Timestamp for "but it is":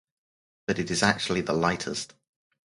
0.65-1.03